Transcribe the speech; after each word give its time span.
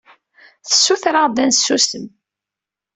Tessuter-aɣ-d 0.67 1.37
ad 1.43 1.47
nsusem. 1.49 2.05